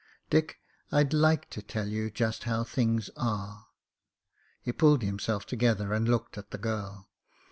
[0.31, 0.57] "Dick,
[0.91, 3.67] I'd like to tell you just how things are."
[4.63, 7.11] He pulled himself together and looked at the girl.